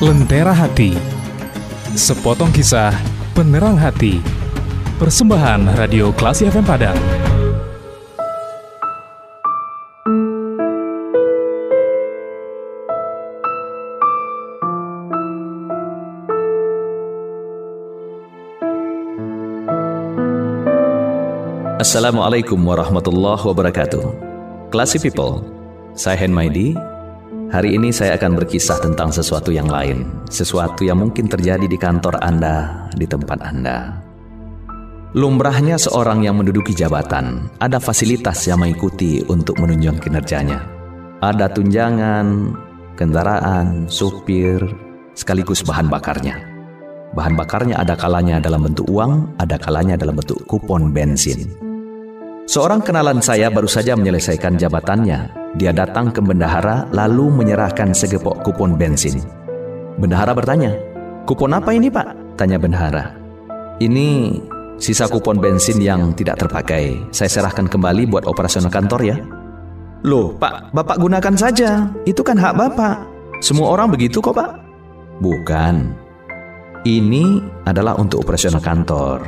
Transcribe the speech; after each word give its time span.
Lentera 0.00 0.56
Hati. 0.56 0.96
Sepotong 1.92 2.48
kisah 2.56 2.88
penerang 3.36 3.76
hati. 3.76 4.16
Persembahan 4.96 5.76
Radio 5.76 6.08
Klasi 6.16 6.48
FM 6.48 6.64
Padang. 6.64 6.96
Assalamualaikum 21.76 22.56
warahmatullahi 22.56 23.44
wabarakatuh. 23.44 24.04
Classy 24.72 24.96
People, 24.96 25.44
saya 25.92 26.16
Hen 26.16 26.32
Maidi 26.32 26.72
Hari 27.50 27.74
ini 27.74 27.90
saya 27.90 28.14
akan 28.14 28.38
berkisah 28.38 28.78
tentang 28.78 29.10
sesuatu 29.10 29.50
yang 29.50 29.66
lain, 29.66 30.06
sesuatu 30.30 30.86
yang 30.86 31.02
mungkin 31.02 31.26
terjadi 31.26 31.66
di 31.66 31.74
kantor 31.74 32.22
Anda, 32.22 32.86
di 32.94 33.10
tempat 33.10 33.42
Anda. 33.42 33.98
Lumrahnya 35.18 35.74
seorang 35.74 36.22
yang 36.22 36.38
menduduki 36.38 36.78
jabatan, 36.78 37.50
ada 37.58 37.82
fasilitas 37.82 38.46
yang 38.46 38.62
mengikuti 38.62 39.26
untuk 39.26 39.58
menunjang 39.58 39.98
kinerjanya. 39.98 40.62
Ada 41.26 41.50
tunjangan, 41.50 42.54
kendaraan, 42.94 43.90
supir, 43.90 44.62
sekaligus 45.18 45.66
bahan 45.66 45.90
bakarnya. 45.90 46.38
Bahan 47.18 47.34
bakarnya 47.34 47.82
ada 47.82 47.98
kalanya 47.98 48.38
dalam 48.38 48.62
bentuk 48.62 48.86
uang, 48.86 49.26
ada 49.42 49.58
kalanya 49.58 49.98
dalam 49.98 50.14
bentuk 50.14 50.38
kupon 50.46 50.94
bensin. 50.94 51.50
Seorang 52.46 52.86
kenalan 52.86 53.18
saya 53.18 53.50
baru 53.50 53.66
saja 53.66 53.98
menyelesaikan 53.98 54.54
jabatannya 54.54 55.39
dia 55.58 55.74
datang 55.74 56.14
ke 56.14 56.22
bendahara 56.22 56.86
lalu 56.94 57.26
menyerahkan 57.32 57.90
segepok 57.90 58.46
kupon 58.46 58.78
bensin. 58.78 59.18
Bendahara 59.98 60.30
bertanya, 60.30 60.70
"Kupon 61.26 61.50
apa 61.50 61.74
ini, 61.74 61.90
Pak?" 61.90 62.38
tanya 62.38 62.54
bendahara. 62.54 63.10
"Ini 63.82 64.38
sisa 64.78 65.10
kupon 65.10 65.42
bensin 65.42 65.82
yang 65.82 66.14
tidak 66.14 66.38
terpakai. 66.38 67.02
Saya 67.10 67.26
serahkan 67.26 67.66
kembali 67.66 68.06
buat 68.06 68.30
operasional 68.30 68.70
kantor 68.70 69.00
ya." 69.02 69.16
"Loh, 70.06 70.38
Pak, 70.38 70.70
Bapak 70.70 70.96
gunakan 71.02 71.34
saja. 71.34 71.90
Itu 72.06 72.22
kan 72.22 72.38
hak 72.38 72.54
Bapak. 72.54 72.96
Semua 73.42 73.74
orang 73.74 73.90
begitu 73.90 74.22
kok, 74.22 74.38
Pak." 74.38 74.54
"Bukan. 75.18 75.90
Ini 76.86 77.42
adalah 77.68 77.98
untuk 77.98 78.24
operasional 78.24 78.62
kantor. 78.62 79.20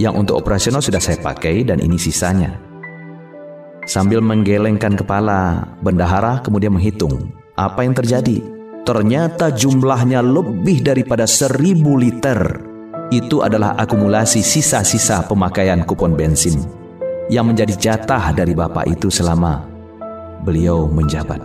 Yang 0.00 0.14
untuk 0.18 0.34
operasional 0.40 0.82
sudah 0.82 0.98
saya 0.98 1.20
pakai 1.20 1.68
dan 1.68 1.78
ini 1.78 2.00
sisanya." 2.00 2.67
Sambil 3.88 4.20
menggelengkan 4.20 5.00
kepala, 5.00 5.64
bendahara 5.80 6.44
kemudian 6.44 6.76
menghitung 6.76 7.32
apa 7.56 7.88
yang 7.88 7.96
terjadi. 7.96 8.44
Ternyata 8.84 9.48
jumlahnya 9.48 10.20
lebih 10.20 10.84
daripada 10.84 11.24
seribu 11.24 11.96
liter. 11.96 12.36
Itu 13.08 13.40
adalah 13.40 13.80
akumulasi 13.80 14.44
sisa-sisa 14.44 15.24
pemakaian 15.24 15.88
kupon 15.88 16.12
bensin 16.12 16.60
yang 17.32 17.48
menjadi 17.48 17.72
jatah 17.80 18.36
dari 18.36 18.52
bapak 18.52 18.84
itu 18.92 19.08
selama 19.08 19.64
beliau 20.44 20.84
menjabat. 20.84 21.40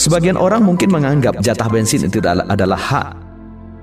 Sebagian 0.00 0.40
orang 0.40 0.64
mungkin 0.64 0.88
menganggap 0.88 1.36
jatah 1.44 1.68
bensin 1.68 2.08
itu 2.08 2.24
adalah 2.24 2.80
hak, 2.80 3.08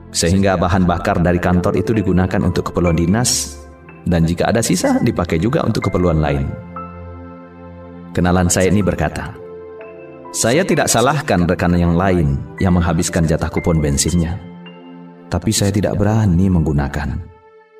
sehingga 0.09 0.57
bahan 0.57 0.89
bakar 0.89 1.21
dari 1.21 1.37
kantor 1.37 1.77
itu 1.77 1.93
digunakan 1.93 2.41
untuk 2.41 2.73
keperluan 2.73 2.97
dinas, 2.97 3.61
dan 4.09 4.25
jika 4.25 4.49
ada 4.49 4.65
sisa 4.65 4.97
dipakai 4.97 5.37
juga 5.37 5.61
untuk 5.61 5.85
keperluan 5.85 6.17
lain. 6.17 6.49
Kenalan 8.09 8.49
saya 8.49 8.73
ini 8.73 8.81
berkata, 8.81 9.29
saya 10.29 10.61
tidak 10.61 10.89
salahkan 10.89 11.45
rekan 11.45 11.73
yang 11.73 11.93
lain 11.97 12.37
yang 12.61 12.73
menghabiskan 12.77 13.25
jatah 13.25 13.49
kupon 13.49 13.81
bensinnya. 13.81 14.37
Tapi 15.29 15.53
saya 15.53 15.69
tidak 15.69 15.97
berani 15.97 16.49
menggunakan. 16.49 17.17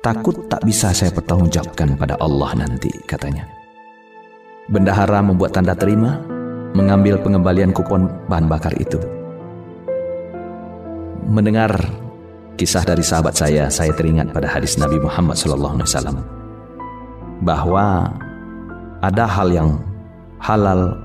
Takut 0.00 0.46
tak 0.46 0.62
bisa 0.62 0.94
saya 0.94 1.10
pertanggungjawabkan 1.10 1.98
pada 1.98 2.14
Allah 2.22 2.54
nanti, 2.58 2.90
katanya. 3.10 3.46
Bendahara 4.70 5.18
membuat 5.18 5.54
tanda 5.54 5.74
terima, 5.74 6.22
mengambil 6.78 7.18
pengembalian 7.18 7.74
kupon 7.74 8.06
bahan 8.30 8.46
bakar 8.46 8.70
itu. 8.78 9.02
Mendengar 11.26 11.74
kisah 12.54 12.86
dari 12.86 13.02
sahabat 13.02 13.34
saya, 13.34 13.66
saya 13.66 13.90
teringat 13.94 14.30
pada 14.30 14.46
hadis 14.46 14.78
Nabi 14.78 15.02
Muhammad 15.02 15.34
SAW 15.34 16.22
bahwa 17.42 18.14
ada 19.00 19.24
hal 19.24 19.48
yang 19.50 19.89
halal, 20.40 20.96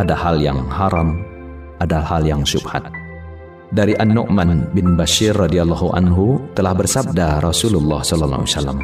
ada 0.00 0.16
hal 0.16 0.40
yang 0.40 0.64
haram, 0.72 1.20
ada 1.78 2.00
hal 2.00 2.24
yang 2.24 2.42
syubhat. 2.42 2.82
Dari 3.74 3.92
An-Nu'man 4.00 4.72
bin 4.72 4.96
Bashir 4.96 5.36
radhiyallahu 5.36 5.92
anhu 5.92 6.40
telah 6.56 6.72
bersabda 6.72 7.44
Rasulullah 7.44 8.00
sallallahu 8.00 8.42
alaihi 8.42 8.54
wasallam, 8.56 8.80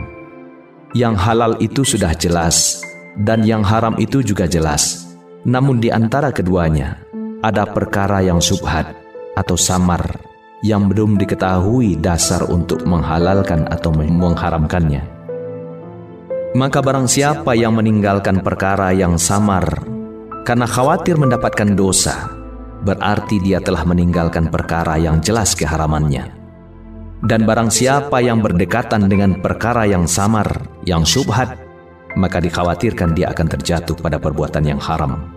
yang 0.93 1.15
halal 1.15 1.55
itu 1.63 1.87
sudah 1.87 2.13
jelas 2.19 2.83
dan 3.25 3.47
yang 3.47 3.63
haram 3.63 3.95
itu 3.97 4.21
juga 4.21 4.45
jelas. 4.51 5.09
Namun 5.47 5.81
di 5.81 5.89
antara 5.89 6.35
keduanya 6.35 7.01
ada 7.41 7.65
perkara 7.65 8.21
yang 8.21 8.43
subhat 8.43 8.93
atau 9.39 9.57
samar 9.57 10.21
yang 10.61 10.93
belum 10.93 11.17
diketahui 11.17 11.97
dasar 11.97 12.45
untuk 12.53 12.85
menghalalkan 12.85 13.65
atau 13.73 13.95
mengharamkannya. 13.97 15.20
Maka 16.51 16.83
barang 16.83 17.07
siapa 17.07 17.55
yang 17.55 17.79
meninggalkan 17.79 18.43
perkara 18.43 18.91
yang 18.91 19.15
samar 19.15 19.87
karena 20.43 20.67
khawatir 20.67 21.15
mendapatkan 21.15 21.79
dosa, 21.79 22.27
berarti 22.83 23.39
dia 23.39 23.63
telah 23.63 23.87
meninggalkan 23.87 24.51
perkara 24.51 24.99
yang 24.99 25.23
jelas 25.23 25.55
keharamannya. 25.55 26.27
Dan 27.23 27.47
barang 27.47 27.71
siapa 27.71 28.19
yang 28.19 28.43
berdekatan 28.43 29.07
dengan 29.07 29.39
perkara 29.39 29.87
yang 29.87 30.11
samar, 30.11 30.67
yang 30.83 31.07
syubhat, 31.07 31.55
maka 32.19 32.43
dikhawatirkan 32.43 33.15
dia 33.15 33.31
akan 33.31 33.47
terjatuh 33.47 33.95
pada 33.95 34.19
perbuatan 34.19 34.67
yang 34.67 34.83
haram. 34.83 35.31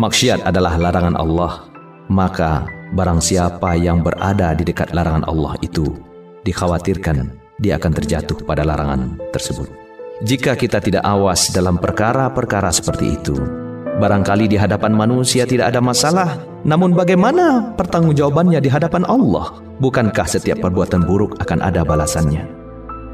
Maksiat 0.00 0.48
adalah 0.48 0.80
larangan 0.80 1.18
Allah, 1.18 1.68
maka 2.08 2.64
barang 2.96 3.20
siapa 3.20 3.76
yang 3.76 4.00
berada 4.00 4.56
di 4.56 4.64
dekat 4.64 4.96
larangan 4.96 5.28
Allah 5.28 5.60
itu, 5.60 5.92
dikhawatirkan 6.48 7.36
dia 7.60 7.76
akan 7.76 7.92
terjatuh 8.00 8.40
pada 8.48 8.64
larangan 8.64 9.20
tersebut. 9.34 9.81
Jika 10.22 10.54
kita 10.54 10.78
tidak 10.78 11.02
awas 11.02 11.50
dalam 11.50 11.82
perkara-perkara 11.82 12.70
seperti 12.70 13.18
itu, 13.18 13.34
barangkali 13.98 14.46
di 14.46 14.54
hadapan 14.54 14.94
manusia 14.94 15.42
tidak 15.42 15.74
ada 15.74 15.82
masalah, 15.82 16.38
namun 16.62 16.94
bagaimana 16.94 17.74
pertanggungjawabannya 17.74 18.62
di 18.62 18.70
hadapan 18.70 19.02
Allah? 19.10 19.58
Bukankah 19.82 20.22
setiap 20.30 20.62
perbuatan 20.62 21.02
buruk 21.10 21.42
akan 21.42 21.58
ada 21.66 21.82
balasannya? 21.82 22.46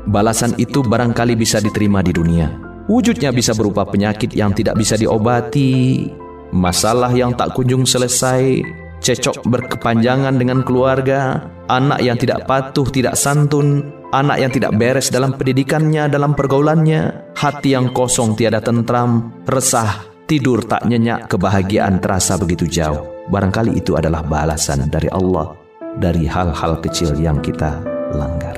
Balasan 0.05 0.53
itu 0.61 0.85
barangkali 0.85 1.33
bisa 1.33 1.65
diterima 1.65 2.05
di 2.05 2.13
dunia. 2.13 2.53
Wujudnya 2.93 3.33
bisa 3.33 3.57
berupa 3.57 3.89
penyakit 3.89 4.37
yang 4.37 4.53
tidak 4.53 4.77
bisa 4.77 5.01
diobati, 5.01 6.13
masalah 6.53 7.09
yang 7.17 7.33
tak 7.33 7.57
kunjung 7.57 7.89
selesai, 7.89 8.61
cecok 9.01 9.49
berkepanjangan 9.49 10.37
dengan 10.37 10.61
keluarga, 10.61 11.49
anak 11.73 12.05
yang 12.05 12.21
tidak 12.21 12.45
patuh, 12.45 12.85
tidak 12.93 13.17
santun, 13.17 13.97
anak 14.13 14.37
yang 14.41 14.53
tidak 14.53 14.73
beres 14.77 15.13
dalam 15.13 15.37
pendidikannya, 15.37 16.09
dalam 16.09 16.33
pergaulannya, 16.33 17.33
hati 17.37 17.77
yang 17.77 17.93
kosong 17.93 18.37
tiada 18.37 18.61
tentram, 18.65 19.33
resah, 19.45 20.09
tidur 20.25 20.65
tak 20.65 20.89
nyenyak, 20.89 21.29
kebahagiaan 21.29 22.01
terasa 22.01 22.41
begitu 22.41 22.65
jauh. 22.69 23.29
Barangkali 23.29 23.77
itu 23.77 23.93
adalah 23.93 24.25
balasan 24.25 24.89
dari 24.89 25.09
Allah 25.13 25.53
dari 26.01 26.25
hal-hal 26.25 26.81
kecil 26.81 27.13
yang 27.21 27.43
kita 27.45 27.85
langgar. 28.17 28.57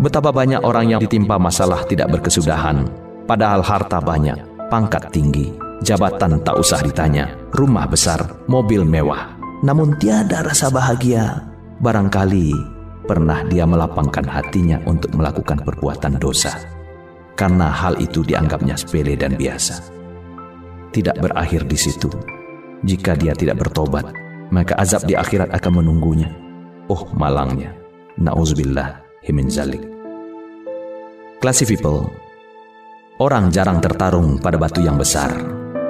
Betapa 0.00 0.32
banyak 0.32 0.64
orang 0.64 0.96
yang 0.96 1.00
ditimpa 1.04 1.36
masalah 1.36 1.84
tidak 1.84 2.08
berkesudahan, 2.18 2.88
padahal 3.28 3.60
harta 3.60 4.00
banyak, 4.00 4.40
pangkat 4.72 5.12
tinggi, 5.12 5.52
jabatan 5.84 6.40
tak 6.40 6.58
usah 6.58 6.80
ditanya, 6.80 7.36
rumah 7.52 7.84
besar, 7.84 8.40
mobil 8.48 8.82
mewah, 8.82 9.36
namun 9.60 9.94
tiada 10.00 10.42
rasa 10.42 10.72
bahagia. 10.72 11.52
Barangkali 11.82 12.71
pernah 13.06 13.42
dia 13.46 13.66
melapangkan 13.66 14.24
hatinya 14.26 14.78
untuk 14.86 15.12
melakukan 15.14 15.62
perbuatan 15.62 16.18
dosa, 16.18 16.54
karena 17.34 17.70
hal 17.70 17.98
itu 17.98 18.22
dianggapnya 18.22 18.78
sepele 18.78 19.18
dan 19.18 19.34
biasa. 19.34 19.82
Tidak 20.92 21.16
berakhir 21.18 21.64
di 21.66 21.78
situ. 21.78 22.10
Jika 22.82 23.14
dia 23.16 23.32
tidak 23.32 23.62
bertobat, 23.62 24.12
maka 24.52 24.76
azab 24.76 25.08
di 25.08 25.16
akhirat 25.16 25.48
akan 25.54 25.82
menunggunya. 25.82 26.28
Oh 26.90 27.08
malangnya. 27.16 27.72
Nauzubillah 28.20 29.00
himin 29.24 29.48
zalik. 29.48 29.80
Classy 31.40 31.64
people, 31.64 32.12
orang 33.18 33.48
jarang 33.48 33.80
tertarung 33.80 34.36
pada 34.36 34.60
batu 34.60 34.84
yang 34.84 35.00
besar, 35.00 35.32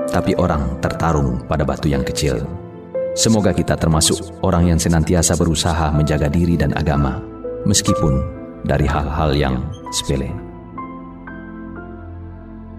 tapi 0.08 0.38
orang 0.38 0.78
tertarung 0.78 1.42
pada 1.50 1.66
batu 1.66 1.90
yang 1.90 2.06
kecil. 2.06 2.61
Semoga 3.12 3.52
kita 3.52 3.76
termasuk 3.76 4.40
orang 4.40 4.72
yang 4.72 4.80
senantiasa 4.80 5.36
berusaha 5.36 5.92
menjaga 5.92 6.32
diri 6.32 6.56
dan 6.56 6.72
agama, 6.72 7.20
meskipun 7.68 8.24
dari 8.64 8.88
hal-hal 8.88 9.36
yang 9.36 9.60
sepele. 9.92 10.32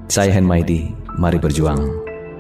Saya 0.10 0.34
Henmaidi, 0.34 0.90
mari 1.22 1.38
berjuang 1.38 1.86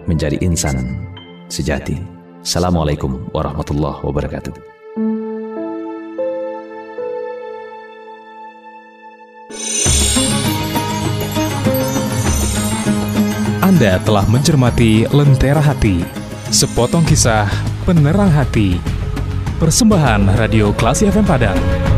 menjadi 0.10 0.42
insan 0.42 1.06
sejati. 1.54 2.01
Assalamualaikum 2.42 3.30
warahmatullahi 3.30 4.01
wabarakatuh. 4.01 4.54
Anda 13.62 14.01
telah 14.01 14.25
mencermati 14.25 15.06
Lentera 15.13 15.62
Hati, 15.62 16.01
sepotong 16.50 17.06
kisah 17.06 17.72
Penerang 17.83 18.31
Hati. 18.31 18.80
Persembahan 19.59 20.39
Radio 20.39 20.71
Klasi 20.71 21.12
FM 21.12 21.27
Padang. 21.27 21.93